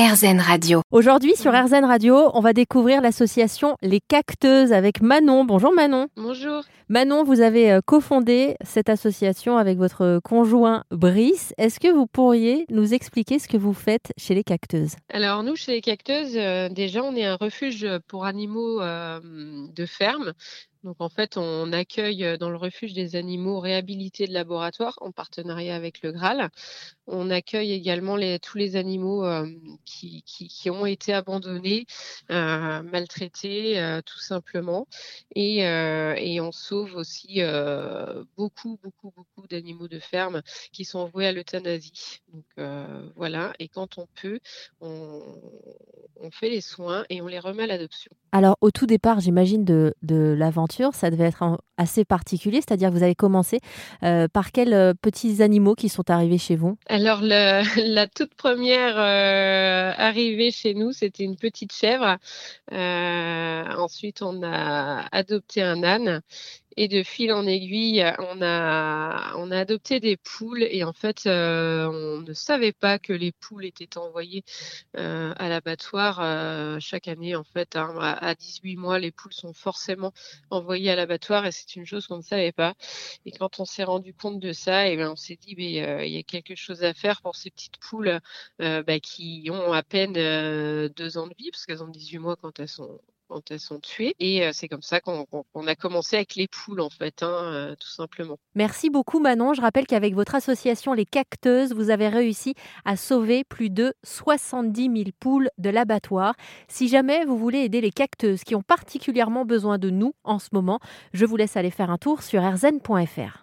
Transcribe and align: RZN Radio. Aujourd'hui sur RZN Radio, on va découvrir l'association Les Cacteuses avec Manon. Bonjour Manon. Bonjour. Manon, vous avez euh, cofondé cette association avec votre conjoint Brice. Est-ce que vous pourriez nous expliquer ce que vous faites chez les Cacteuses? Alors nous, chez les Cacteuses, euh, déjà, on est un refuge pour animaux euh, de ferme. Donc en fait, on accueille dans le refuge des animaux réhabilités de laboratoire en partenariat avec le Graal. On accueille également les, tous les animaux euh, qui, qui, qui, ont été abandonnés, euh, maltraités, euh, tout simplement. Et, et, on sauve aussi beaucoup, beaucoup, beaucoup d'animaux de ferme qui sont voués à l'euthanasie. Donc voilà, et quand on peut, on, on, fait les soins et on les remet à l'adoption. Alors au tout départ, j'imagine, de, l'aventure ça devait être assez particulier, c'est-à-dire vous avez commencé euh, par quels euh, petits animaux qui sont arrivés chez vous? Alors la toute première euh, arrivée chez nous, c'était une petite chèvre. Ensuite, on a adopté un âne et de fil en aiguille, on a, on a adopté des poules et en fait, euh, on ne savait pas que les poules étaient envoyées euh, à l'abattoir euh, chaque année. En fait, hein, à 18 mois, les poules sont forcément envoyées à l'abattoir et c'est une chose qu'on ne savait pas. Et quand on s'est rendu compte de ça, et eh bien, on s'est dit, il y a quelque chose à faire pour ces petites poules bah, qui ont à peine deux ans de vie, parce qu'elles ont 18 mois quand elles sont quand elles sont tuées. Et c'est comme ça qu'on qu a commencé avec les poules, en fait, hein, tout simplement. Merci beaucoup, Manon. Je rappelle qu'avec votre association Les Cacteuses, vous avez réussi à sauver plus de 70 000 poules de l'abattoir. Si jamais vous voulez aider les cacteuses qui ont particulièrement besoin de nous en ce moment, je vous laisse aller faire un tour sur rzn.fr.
RZN 0.00 0.40
Radio. 0.40 0.80
Aujourd'hui 0.92 1.36
sur 1.36 1.52
RZN 1.52 1.84
Radio, 1.84 2.30
on 2.32 2.40
va 2.40 2.54
découvrir 2.54 3.02
l'association 3.02 3.76
Les 3.82 4.00
Cacteuses 4.00 4.72
avec 4.72 5.02
Manon. 5.02 5.44
Bonjour 5.44 5.74
Manon. 5.74 6.08
Bonjour. 6.16 6.62
Manon, 6.88 7.22
vous 7.22 7.42
avez 7.42 7.70
euh, 7.70 7.80
cofondé 7.84 8.56
cette 8.64 8.88
association 8.88 9.58
avec 9.58 9.76
votre 9.76 10.18
conjoint 10.24 10.84
Brice. 10.90 11.52
Est-ce 11.58 11.78
que 11.78 11.92
vous 11.92 12.06
pourriez 12.06 12.64
nous 12.70 12.94
expliquer 12.94 13.38
ce 13.38 13.46
que 13.46 13.58
vous 13.58 13.74
faites 13.74 14.14
chez 14.16 14.34
les 14.34 14.42
Cacteuses? 14.42 14.96
Alors 15.12 15.42
nous, 15.42 15.54
chez 15.54 15.72
les 15.72 15.80
Cacteuses, 15.82 16.34
euh, 16.34 16.70
déjà, 16.70 17.02
on 17.02 17.14
est 17.14 17.26
un 17.26 17.36
refuge 17.36 17.86
pour 18.08 18.24
animaux 18.24 18.80
euh, 18.80 19.20
de 19.22 19.84
ferme. 19.84 20.32
Donc 20.82 20.96
en 21.00 21.10
fait, 21.10 21.36
on 21.36 21.72
accueille 21.72 22.38
dans 22.38 22.48
le 22.48 22.56
refuge 22.56 22.94
des 22.94 23.14
animaux 23.14 23.60
réhabilités 23.60 24.26
de 24.26 24.32
laboratoire 24.32 24.96
en 25.02 25.12
partenariat 25.12 25.76
avec 25.76 26.00
le 26.02 26.10
Graal. 26.10 26.50
On 27.06 27.28
accueille 27.30 27.72
également 27.72 28.16
les, 28.16 28.38
tous 28.38 28.56
les 28.56 28.76
animaux 28.76 29.26
euh, 29.26 29.46
qui, 29.84 30.22
qui, 30.22 30.48
qui, 30.48 30.70
ont 30.70 30.86
été 30.86 31.12
abandonnés, 31.12 31.84
euh, 32.30 32.82
maltraités, 32.82 33.78
euh, 33.78 34.00
tout 34.00 34.20
simplement. 34.20 34.86
Et, 35.34 35.58
et, 35.58 36.40
on 36.40 36.52
sauve 36.52 36.94
aussi 36.96 37.40
beaucoup, 38.36 38.78
beaucoup, 38.82 39.12
beaucoup 39.14 39.46
d'animaux 39.48 39.88
de 39.88 39.98
ferme 39.98 40.42
qui 40.72 40.84
sont 40.84 41.06
voués 41.06 41.26
à 41.26 41.32
l'euthanasie. 41.32 42.20
Donc 42.32 42.44
voilà, 43.16 43.52
et 43.58 43.68
quand 43.68 43.98
on 43.98 44.06
peut, 44.20 44.40
on, 44.80 45.22
on, 46.16 46.30
fait 46.30 46.48
les 46.50 46.60
soins 46.60 47.04
et 47.10 47.20
on 47.20 47.26
les 47.26 47.38
remet 47.38 47.64
à 47.64 47.66
l'adoption. 47.66 48.12
Alors 48.32 48.56
au 48.60 48.70
tout 48.70 48.86
départ, 48.86 49.20
j'imagine, 49.20 49.64
de, 49.64 49.94
l'aventure 50.02 50.94
ça 50.94 51.10
devait 51.10 51.24
être 51.24 51.42
assez 51.76 52.04
particulier, 52.04 52.56
c'est-à-dire 52.56 52.90
vous 52.90 53.02
avez 53.02 53.14
commencé 53.14 53.60
euh, 54.02 54.28
par 54.28 54.52
quels 54.52 54.74
euh, 54.74 54.92
petits 55.00 55.42
animaux 55.42 55.74
qui 55.74 55.88
sont 55.88 56.10
arrivés 56.10 56.38
chez 56.38 56.56
vous? 56.56 56.76
Alors 56.88 57.20
la 57.22 58.06
toute 58.06 58.34
première 58.34 58.98
euh, 58.98 59.92
arrivée 59.96 60.50
chez 60.50 60.74
nous, 60.74 60.92
c'était 60.92 61.24
une 61.24 61.36
petite 61.36 61.72
chèvre. 61.72 62.18
Ensuite, 62.70 64.22
on 64.22 64.42
a 64.42 65.06
adopté 65.12 65.62
un 65.62 65.82
âne 65.82 66.20
et 66.76 66.88
de 66.88 67.02
fil 67.02 67.32
en 67.32 67.46
aiguille, 67.46 68.04
on 68.18 68.42
a, 68.42 69.34
on 69.36 69.50
a 69.50 69.58
adopté 69.58 70.00
des 70.00 70.16
poules 70.16 70.62
et 70.62 70.84
en 70.84 70.92
fait, 70.92 71.26
euh, 71.26 71.86
on 71.86 72.20
ne 72.20 72.32
savait 72.32 72.72
pas 72.72 72.98
que 72.98 73.12
les 73.12 73.32
poules 73.32 73.64
étaient 73.64 73.98
envoyées 73.98 74.44
euh, 74.96 75.32
à 75.36 75.48
l'abattoir 75.48 76.20
euh, 76.20 76.78
chaque 76.80 77.08
année. 77.08 77.34
En 77.36 77.44
fait, 77.44 77.76
hein, 77.76 77.94
à 77.98 78.34
18 78.34 78.76
mois, 78.76 78.98
les 78.98 79.10
poules 79.10 79.32
sont 79.32 79.52
forcément 79.52 80.12
envoyées 80.50 80.90
à 80.90 80.96
l'abattoir 80.96 81.46
et 81.46 81.52
c'est 81.52 81.76
une 81.76 81.86
chose 81.86 82.06
qu'on 82.06 82.18
ne 82.18 82.22
savait 82.22 82.52
pas. 82.52 82.74
Et 83.26 83.32
quand 83.32 83.60
on 83.60 83.64
s'est 83.64 83.84
rendu 83.84 84.14
compte 84.14 84.40
de 84.40 84.52
ça, 84.52 84.88
et 84.88 84.92
eh 84.92 84.96
bien, 84.96 85.10
on 85.12 85.16
s'est 85.16 85.36
dit, 85.36 85.54
il 85.58 85.70
y 85.72 86.18
a 86.18 86.22
quelque 86.22 86.54
chose 86.54 86.84
à 86.84 86.94
faire 86.94 87.20
pour 87.22 87.36
ces 87.36 87.50
petites 87.50 87.78
poules 87.78 88.20
bah, 88.58 89.00
qui 89.00 89.48
ont 89.50 89.72
à 89.72 89.82
peine 89.82 90.12
deux 90.88 91.18
ans 91.18 91.26
de 91.26 91.34
vie, 91.38 91.50
parce 91.50 91.66
qu'elles 91.66 91.82
ont 91.82 91.88
18 91.88 92.18
mois 92.18 92.36
quand 92.36 92.58
elles 92.60 92.68
sont 92.68 93.00
quand 93.30 93.50
elles 93.50 93.60
sont 93.60 93.78
tuées. 93.78 94.14
Et 94.18 94.50
c'est 94.52 94.68
comme 94.68 94.82
ça 94.82 95.00
qu'on 95.00 95.24
qu 95.24 95.68
a 95.68 95.74
commencé 95.74 96.16
avec 96.16 96.34
les 96.34 96.48
poules, 96.48 96.80
en 96.80 96.90
fait, 96.90 97.22
hein, 97.22 97.74
tout 97.78 97.88
simplement. 97.88 98.38
Merci 98.54 98.90
beaucoup, 98.90 99.20
Manon. 99.20 99.54
Je 99.54 99.60
rappelle 99.60 99.86
qu'avec 99.86 100.14
votre 100.14 100.34
association 100.34 100.92
Les 100.92 101.06
Cacteuses, 101.06 101.72
vous 101.72 101.90
avez 101.90 102.08
réussi 102.08 102.54
à 102.84 102.96
sauver 102.96 103.44
plus 103.44 103.70
de 103.70 103.94
70 104.02 104.82
000 104.82 105.10
poules 105.18 105.48
de 105.58 105.70
l'abattoir. 105.70 106.34
Si 106.68 106.88
jamais 106.88 107.24
vous 107.24 107.38
voulez 107.38 107.60
aider 107.60 107.80
les 107.80 107.92
cacteuses 107.92 108.42
qui 108.42 108.54
ont 108.54 108.62
particulièrement 108.62 109.44
besoin 109.44 109.78
de 109.78 109.90
nous 109.90 110.14
en 110.24 110.38
ce 110.38 110.48
moment, 110.52 110.80
je 111.12 111.24
vous 111.24 111.36
laisse 111.36 111.56
aller 111.56 111.70
faire 111.70 111.90
un 111.90 111.98
tour 111.98 112.22
sur 112.22 112.42
rzn.fr. 112.42 113.38